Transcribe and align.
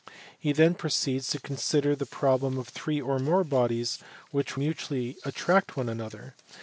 He 0.39 0.51
then 0.51 0.73
proceeds 0.73 1.27
to 1.27 1.39
consider 1.39 1.95
the 1.95 2.07
problem 2.07 2.57
of 2.57 2.67
three 2.69 2.99
or 2.99 3.19
more 3.19 3.43
bodies 3.43 3.99
which 4.31 4.57
mutually 4.57 5.15
attract 5.23 5.77
one 5.77 5.89
another. 5.89 6.33